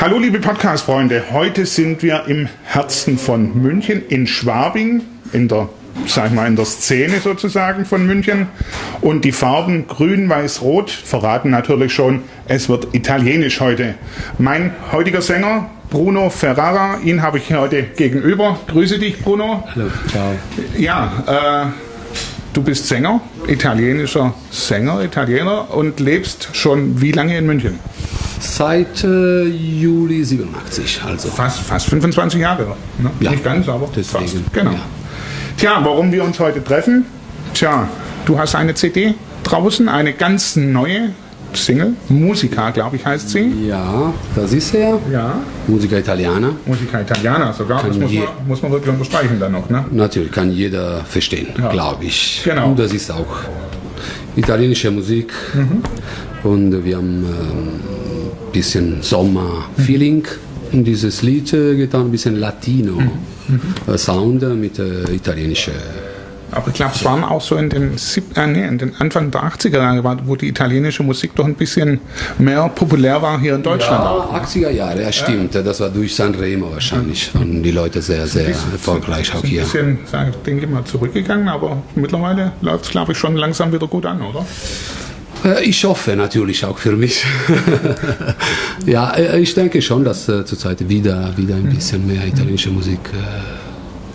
[0.00, 5.68] Hallo liebe Podcast-Freunde, heute sind wir im Herzen von München in Schwabing, in der,
[6.06, 8.46] sag ich mal, in der Szene sozusagen von München.
[9.00, 13.96] Und die Farben grün, weiß, rot verraten natürlich schon, es wird italienisch heute.
[14.38, 18.56] Mein heutiger Sänger, Bruno Ferrara, ihn habe ich heute gegenüber.
[18.68, 19.64] Grüße dich, Bruno.
[19.74, 20.30] Hallo, ciao.
[20.78, 21.72] Ja, äh,
[22.52, 27.80] du bist Sänger, italienischer Sänger, Italiener und lebst schon wie lange in München?
[28.40, 31.28] Seit äh, Juli 87, also.
[31.28, 32.76] Fast, fast 25 Jahre.
[32.98, 33.10] Ne?
[33.20, 33.30] Ja.
[33.32, 34.52] Nicht ganz, aber Deswegen, fast.
[34.52, 34.72] Genau.
[34.72, 34.80] ja.
[35.56, 37.04] Tja, warum wir uns heute treffen?
[37.54, 37.88] Tja,
[38.26, 41.10] du hast eine CD draußen, eine ganz neue
[41.54, 41.94] Single.
[42.10, 43.66] Musica, glaube ich, heißt sie.
[43.66, 44.98] Ja, das ist er.
[45.10, 45.40] Ja.
[45.66, 46.50] Musica Italiana.
[46.66, 47.82] Musica Italiana sogar.
[47.82, 49.68] Das Kann muss je- man, muss man wirklich unterstreichen dann noch.
[49.70, 49.84] Ne?
[49.90, 51.70] Natürlich kann jeder verstehen, Ja.
[51.70, 52.42] glaube ich.
[52.44, 52.68] Genau.
[52.68, 53.26] Und das ist auch
[54.36, 55.32] italienische Musik.
[55.54, 55.82] Mhm.
[56.48, 57.80] Und wir haben ein
[58.58, 60.26] bisschen Sommer-Feeling
[60.72, 62.40] in dieses Lied äh, getan, ein bisschen Mhm.
[62.40, 65.72] Latino-Sound mit äh, italienischer
[66.50, 69.30] Aber ich glaube, es waren auch so in den, sieb- äh, nee, in den Anfang
[69.30, 72.00] der 80er Jahre, wo die italienische Musik doch ein bisschen
[72.38, 74.02] mehr populär war hier in Deutschland.
[74.04, 74.32] auch.
[74.32, 75.54] Ja, 80er Jahre, ja stimmt.
[75.54, 77.34] Das war durch Sanremo wahrscheinlich.
[77.34, 79.62] Waren die Leute sehr, sehr erfolgreich auch Ist ein hier.
[79.62, 79.98] bisschen,
[80.46, 84.20] denke ich mal, zurückgegangen, aber mittlerweile läuft es, glaube ich, schon langsam wieder gut an,
[84.22, 84.44] oder?
[85.48, 87.24] Äh, Ich hoffe natürlich auch für mich.
[88.86, 93.00] ja, äh, ich denke schon, dass äh, zurzeit wieder, wieder ein bisschen mehr italienische Musik,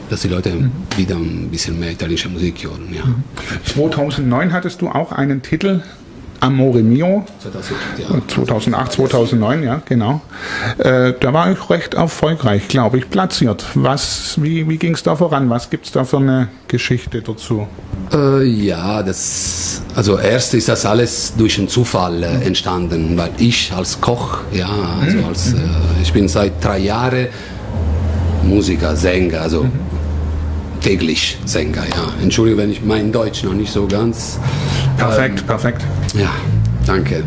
[0.10, 2.94] dass die Leute wieder ein bisschen mehr italienische Musik hören.
[2.94, 3.04] Ja.
[3.66, 5.82] 2009 hattest du auch einen Titel,
[6.44, 7.24] Amore Mio.
[8.28, 10.22] 2008, 2009, ja, genau.
[10.78, 13.66] Äh, da war ich recht erfolgreich, glaube ich, platziert.
[13.76, 15.50] Was, wie wie ging es da voran?
[15.50, 17.66] Was gibt es da für eine Geschichte dazu?
[18.14, 23.72] Äh, ja, das, also erst ist das alles durch einen Zufall äh, entstanden, weil ich
[23.72, 24.70] als Koch, ja,
[25.02, 25.58] also als, äh,
[26.02, 27.28] ich bin seit drei Jahren
[28.44, 29.66] Musiker, Sänger, also
[30.84, 32.14] täglich Sänger, ja.
[32.22, 34.38] Entschuldigung, wenn ich mein Deutsch noch nicht so ganz
[34.98, 35.82] Perfekt, perfekt.
[36.16, 36.32] Ja,
[36.86, 37.24] danke.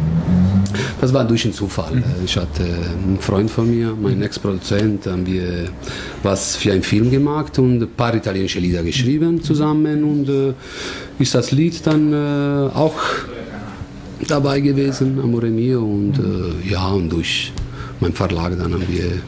[1.00, 2.02] Das war durch einen Zufall.
[2.24, 5.70] Ich hatte einen Freund von mir, mein Ex-Produzent, haben wir
[6.22, 10.52] was für einen Film gemacht und ein paar italienische Lieder geschrieben zusammen und äh,
[11.18, 13.00] ist das Lied dann äh, auch
[14.28, 17.52] dabei gewesen, Amore Mio und äh, ja, und durch
[18.00, 19.22] meinen Verlag dann haben wir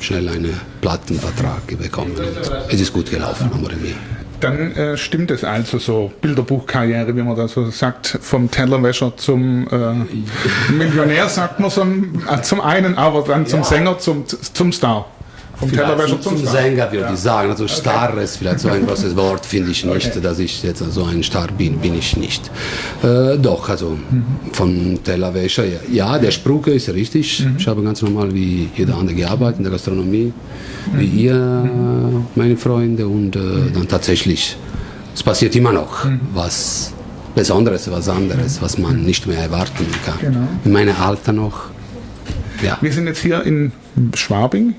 [0.00, 3.94] schnell einen Plattenvertrag bekommen und es ist gut gelaufen, Amore Mio.
[4.40, 9.66] Dann äh, stimmt es also so, Bilderbuchkarriere, wie man da so sagt, vom Tellerwäscher zum
[9.68, 15.06] äh, Millionär, sagt man so, äh, zum einen, aber dann zum Sänger, zum, zum Star.
[15.58, 16.36] Vom Tellerwäscher zum.
[16.36, 17.50] Sänger würde ich sagen.
[17.50, 21.04] Also Star ist vielleicht so ein großes Wort, finde ich nicht, dass ich jetzt so
[21.04, 22.50] ein Star bin, bin ich nicht.
[23.02, 23.98] Äh, doch, also
[24.52, 25.78] von Tellerwäscher, ja.
[25.90, 27.44] ja, der Spruch ist richtig.
[27.58, 30.32] Ich habe ganz normal wie jeder andere gearbeitet in der Gastronomie,
[30.92, 31.70] wie ihr,
[32.34, 33.40] meine Freunde, und äh,
[33.74, 34.56] dann tatsächlich,
[35.14, 36.92] es passiert immer noch was
[37.34, 40.18] Besonderes, was anderes, was man nicht mehr erwarten kann.
[40.20, 40.48] Genau.
[40.64, 41.70] In meinem Alter noch,
[42.62, 42.78] ja.
[42.80, 43.72] Wir sind jetzt hier in
[44.14, 44.74] Schwabing,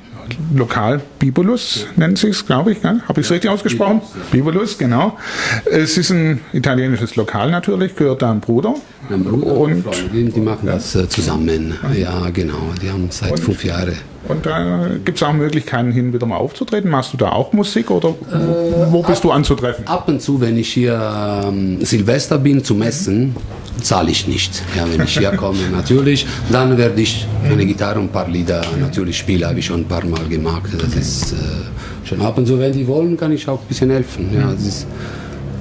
[0.55, 2.83] Lokal Bibulus nennt sich es, glaube ich.
[2.83, 4.01] Habe ich es richtig ausgesprochen?
[4.31, 5.17] Bibulus, genau.
[5.65, 8.75] Es ist ein italienisches Lokal natürlich, gehört da ein Bruder.
[9.09, 11.73] Mein Bruder Und- und Freundin, die machen das äh, zusammen.
[11.95, 12.73] Ja, genau.
[12.81, 13.93] Die haben seit fünf Jahren.
[14.29, 16.89] Und da gibt es auch Möglichkeiten, hin wieder mal aufzutreten.
[16.89, 19.87] Machst du da auch Musik oder wo, wo bist du anzutreffen?
[19.87, 23.35] Ab und zu, wenn ich hier ähm, Silvester bin zum Essen,
[23.81, 24.61] zahle ich nicht.
[24.77, 26.27] Ja, wenn ich hier komme, natürlich.
[26.51, 29.45] Dann werde ich eine Gitarre und ein paar Lieder natürlich spielen.
[29.45, 30.69] Habe ich schon ein paar Mal gemacht.
[30.79, 33.89] Das ist äh, schon ab und zu, wenn die wollen, kann ich auch ein bisschen
[33.89, 34.29] helfen.
[34.31, 34.87] Ja, das ist,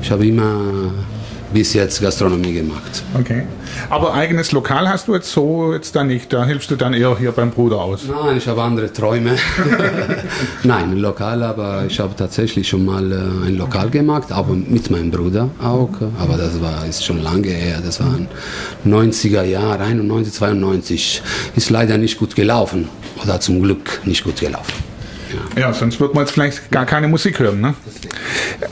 [0.03, 0.93] ich habe immer
[1.53, 3.03] bis jetzt Gastronomie gemacht.
[3.19, 3.45] Okay.
[3.91, 6.33] Aber eigenes Lokal hast du jetzt so jetzt da nicht.
[6.33, 8.03] Da hilfst du dann eher hier beim Bruder aus.
[8.09, 9.37] Nein, ich habe andere Träume.
[10.63, 14.91] Nein, ein Lokal, aber ich habe tatsächlich schon mal äh, ein Lokal gemacht, aber mit
[14.91, 15.91] meinem Bruder auch.
[16.19, 17.81] Aber das war ist schon lange her.
[17.85, 18.29] Das waren
[18.87, 21.23] 90er Jahre, 91, 92.
[21.57, 22.89] Ist leider nicht gut gelaufen
[23.23, 24.88] oder zum Glück nicht gut gelaufen.
[25.57, 27.61] Ja, sonst wird man jetzt vielleicht gar keine Musik hören.
[27.61, 27.75] Ne?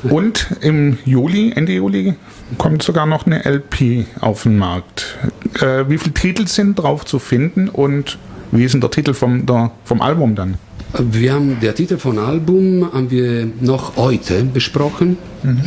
[0.04, 2.14] Und im Juli, Ende Juli,
[2.58, 5.16] kommt sogar noch eine LP auf den Markt.
[5.60, 8.18] Äh, wie viele Titel sind drauf zu finden und
[8.52, 10.58] wie ist denn der Titel vom, der, vom Album dann?
[10.98, 15.18] Wir haben der Titel von Album haben wir noch heute besprochen,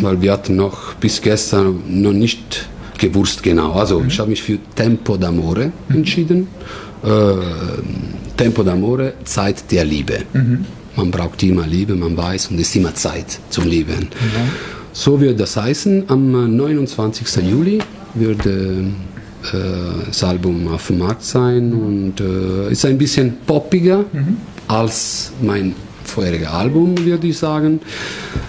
[0.02, 3.74] weil wir hatten noch bis gestern noch nicht gewusst genau.
[3.74, 6.48] Also ich habe mich für Tempo d'amore entschieden.
[7.04, 7.08] Äh,
[8.38, 10.20] Tempo d'amore, Zeit der Liebe.
[11.00, 14.10] Man braucht immer Liebe, man weiß und es ist immer Zeit zum Lieben.
[14.92, 16.04] So wird das heißen.
[16.08, 17.26] Am 29.
[17.50, 17.80] Juli
[18.16, 18.86] wird äh, äh,
[20.08, 24.36] das Album auf dem Markt sein und äh, ist ein bisschen poppiger mhm.
[24.68, 25.74] als mein
[26.04, 27.80] vorheriges Album, würde ich sagen.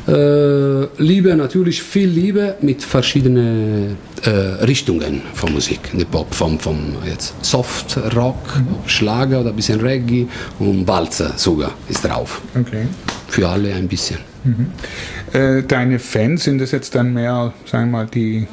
[0.09, 4.31] Äh, Liebe, natürlich viel Liebe mit verschiedenen äh,
[4.65, 5.81] Richtungen von Musik.
[5.95, 8.89] Der Pop vom, vom jetzt Soft Rock, mhm.
[8.89, 10.27] Schlager oder ein bisschen Reggae
[10.59, 12.41] und Walzer sogar ist drauf.
[12.59, 12.87] Okay.
[13.29, 14.19] Für alle ein bisschen.
[14.45, 14.73] Mhm.
[15.33, 18.47] Äh, deine Fans sind es jetzt dann mehr, sagen wir mal, die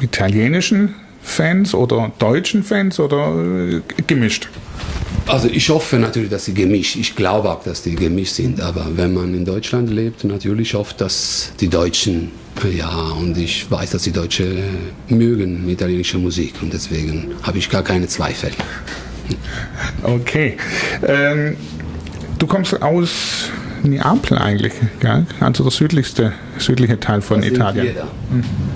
[0.00, 4.48] italienischen Fans oder deutschen Fans oder äh, gemischt?
[5.26, 6.96] Also ich hoffe natürlich, dass sie gemischt.
[6.96, 8.60] Ich glaube auch, dass die gemischt sind.
[8.60, 12.32] Aber wenn man in Deutschland lebt, natürlich hofft, dass die Deutschen,
[12.76, 14.58] ja, und ich weiß, dass die Deutschen
[15.08, 18.50] mögen italienische Musik und deswegen habe ich gar keine Zweifel.
[20.02, 20.56] Okay.
[21.06, 21.56] Ähm,
[22.38, 23.50] du kommst aus
[23.82, 25.26] Neapel eigentlich, gell?
[25.40, 27.86] also der südlichste, südliche Teil von da Italien.
[27.86, 28.08] Jeder.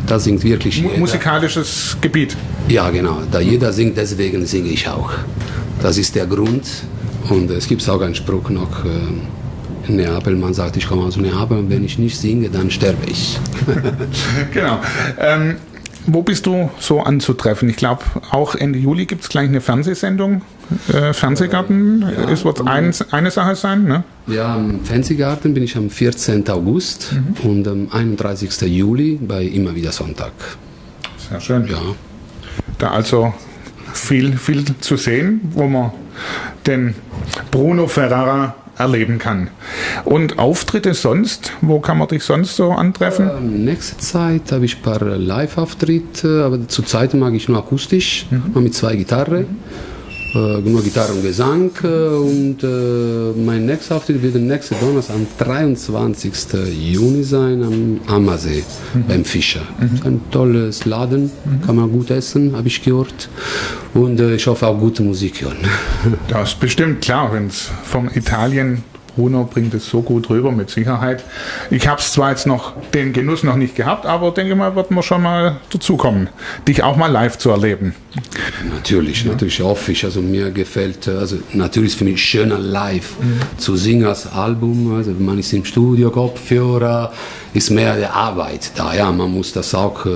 [0.07, 0.97] Da singt wirklich jeder.
[0.99, 2.37] Musikalisches Gebiet.
[2.69, 3.23] Ja, genau.
[3.31, 5.13] Da jeder singt, deswegen singe ich auch.
[5.83, 6.67] Das ist der Grund.
[7.29, 10.37] Und es gibt auch einen Spruch noch äh, in Neapel.
[10.37, 13.39] Man sagt, ich komme aus Neapel und wenn ich nicht singe, dann sterbe ich.
[14.53, 14.79] genau.
[15.19, 15.57] Ähm,
[16.07, 17.69] wo bist du so anzutreffen?
[17.69, 20.43] Ich glaube, auch Ende Juli gibt es gleich eine Fernsehsendung.
[20.93, 24.05] Äh, Fernsehgarten ja, es wird ein, eine Sache sein, ne?
[24.29, 26.49] Ja, im Fernsehgarten bin ich am 14.
[26.49, 27.51] August mhm.
[27.51, 28.61] und am 31.
[28.63, 30.33] Juli bei Immer wieder Sonntag.
[31.29, 31.67] Sehr schön.
[31.67, 31.79] Ja.
[32.79, 33.35] Da also
[33.97, 35.93] viel, viel zu sehen, wo man
[36.67, 36.95] den
[37.51, 39.49] Bruno Ferrara erleben kann.
[40.05, 43.31] Und Auftritte sonst, wo kann man dich sonst so antreffen?
[43.31, 48.63] Äh, nächste Zeit habe ich ein paar Live-Auftritte, aber zurzeit mag ich nur akustisch, mhm.
[48.63, 49.43] mit zwei Gitarren.
[49.43, 49.96] Mhm
[50.35, 51.71] nur Gitarre und Gesang.
[51.83, 56.33] Äh, und äh, mein nächster Auftritt wird nächste Donnerstag am 23.
[56.93, 58.65] Juni sein am Ammersee
[58.95, 59.05] mhm.
[59.07, 59.63] beim Fischer.
[59.79, 60.01] Mhm.
[60.05, 61.63] Ein tolles Laden, mhm.
[61.65, 63.29] kann man gut essen, habe ich gehört.
[63.95, 65.59] Und äh, ich hoffe auch gute Musik hören.
[66.29, 68.83] Das ist bestimmt klar, wenn es vom Italien
[69.17, 71.25] Bruno bringt es so gut rüber, mit Sicherheit.
[71.71, 74.91] Ich habe es zwar jetzt noch den Genuss noch nicht gehabt, aber denke mal, wird
[74.91, 76.29] man schon mal dazukommen,
[76.69, 77.95] dich auch mal live zu erleben.
[78.71, 79.33] Natürlich, ja.
[79.33, 80.05] natürlich hoffe ich.
[80.05, 83.59] Also mir gefällt, also natürlich für mich schöner live mhm.
[83.59, 84.95] zu singen als Album.
[84.95, 87.13] Also man ist im Studio, Kopfhörer,
[87.57, 88.95] ist mehr die Arbeit da.
[88.95, 90.11] Ja, man muss das auch äh,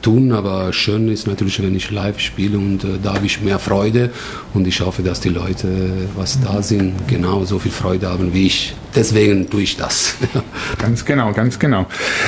[0.00, 3.58] tun, aber schön ist natürlich, wenn ich live spiele und äh, da habe ich mehr
[3.58, 4.10] Freude
[4.54, 5.68] und ich hoffe, dass die Leute,
[6.16, 8.74] was da sind, genauso viel Freude haben wie ich.
[8.94, 10.14] Deswegen tue ich das.
[10.78, 11.86] ganz genau, ganz genau.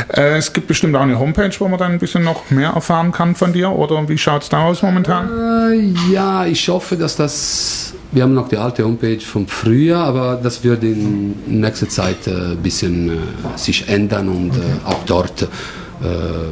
[0.09, 3.13] Äh, es gibt bestimmt auch eine Homepage, wo man dann ein bisschen noch mehr erfahren
[3.13, 5.29] kann von dir oder wie schaut es da aus momentan?
[5.73, 10.41] Äh, ja, ich hoffe, dass das wir haben noch die alte Homepage vom Frühjahr, aber
[10.43, 13.13] das wird in nächster Zeit ein äh, bisschen äh,
[13.57, 14.61] sich ändern und okay.
[14.61, 15.49] Äh, auch dort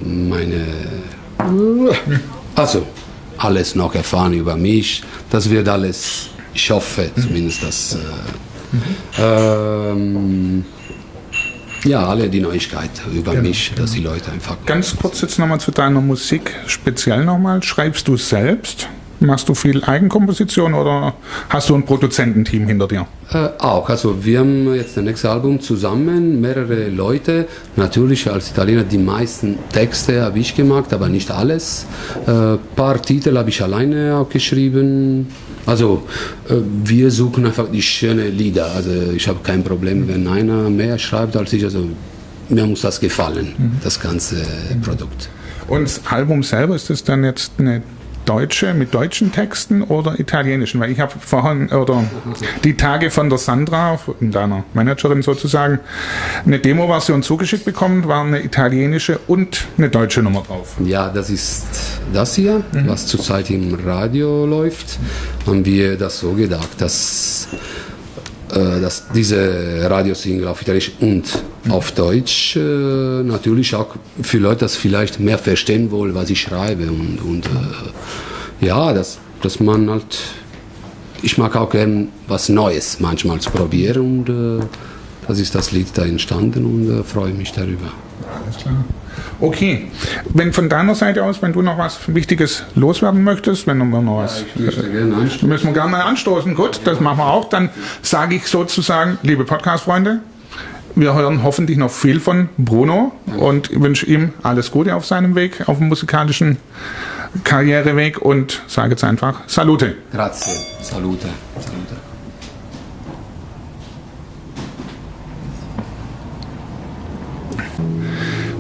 [0.03, 0.67] meine,
[2.57, 2.85] also
[3.39, 5.05] alles noch erfahren über mich.
[5.31, 7.97] Das wird alles, ich hoffe zumindest, dass
[9.19, 10.65] ähm,
[11.85, 14.57] ja, alle die Neuigkeiten über genau, mich, dass die Leute einfach.
[14.67, 17.63] Ganz kurz jetzt nochmal zu deiner Musik, speziell nochmal.
[17.63, 18.89] Schreibst du selbst?
[19.19, 21.15] Machst du viel Eigenkomposition oder
[21.49, 23.07] hast du ein Produzententeam hinter dir?
[23.33, 23.89] Äh, auch.
[23.89, 27.47] Also wir haben jetzt das nächste Album zusammen, mehrere Leute.
[27.77, 31.87] Natürlich als Italiener die meisten Texte habe ich gemacht, aber nicht alles.
[32.27, 35.29] Ein äh, paar Titel habe ich alleine auch geschrieben.
[35.65, 36.03] Also
[36.49, 38.71] äh, wir suchen einfach die schönen Lieder.
[38.73, 41.65] Also ich habe kein Problem, wenn einer mehr schreibt als ich.
[41.65, 41.89] Also
[42.51, 43.73] mir muss das gefallen, mhm.
[43.83, 44.43] das ganze
[44.83, 45.31] Produkt.
[45.69, 47.83] Und das Album selber, ist das dann jetzt eine
[48.29, 50.81] deutsche mit deutschen Texten oder italienischen?
[50.81, 52.05] Weil ich habe vorhin oder
[52.65, 55.81] die Tage von der Sandra, von deiner Managerin sozusagen,
[56.45, 60.77] eine Demo-Version zugeschickt bekommen, war eine italienische und eine deutsche Nummer drauf.
[60.85, 61.67] Ja, das ist
[62.13, 62.89] das hier, mhm.
[62.89, 64.99] was zurzeit im Radio läuft.
[65.47, 67.49] Haben wir das so gedacht, dass
[68.59, 71.25] dass diese Radiosingle auf Italienisch und
[71.69, 76.87] auf Deutsch äh, natürlich auch für Leute das vielleicht mehr verstehen wollen, was ich schreibe
[76.87, 80.19] und, und äh, ja, dass, dass man halt
[81.23, 84.65] ich mag auch gern was Neues manchmal zu probieren und äh,
[85.29, 87.93] das ist das Lied da entstanden und äh, freue mich darüber.
[88.45, 88.85] Alles klar.
[89.41, 89.89] Okay,
[90.33, 94.19] wenn von deiner Seite aus, wenn du noch was Wichtiges loswerden möchtest, wenn du noch
[94.19, 95.49] was, ja, anstoßen.
[95.49, 96.55] müssen wir gerne anstoßen.
[96.55, 97.49] Gut, das machen wir auch.
[97.49, 97.71] Dann
[98.03, 100.21] sage ich sozusagen, liebe Podcast-Freunde,
[100.95, 105.69] wir hören hoffentlich noch viel von Bruno und wünsche ihm alles Gute auf seinem Weg,
[105.69, 106.57] auf dem musikalischen
[107.45, 109.97] Karriereweg und sage jetzt einfach Salute.
[110.13, 111.29] Grazie, salute,
[111.61, 112.16] salute.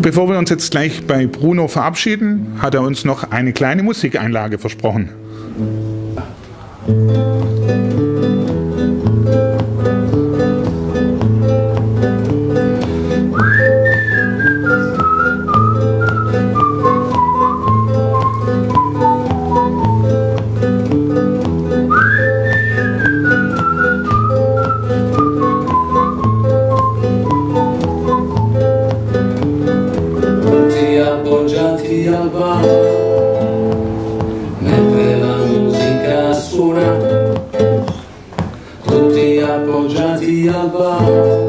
[0.07, 4.57] Bevor wir uns jetzt gleich bei Bruno verabschieden, hat er uns noch eine kleine Musikeinlage
[4.57, 5.09] versprochen.
[6.87, 7.86] Musik
[39.87, 41.46] Hoca Diyarbakır